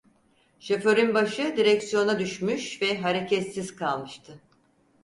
Şoförün 0.59 1.13
başı 1.13 1.57
direksiyona 1.57 2.19
düşmüş 2.19 2.81
ve 2.81 2.97
hareketsiz 2.97 3.75
kalmıştı. 3.75 4.41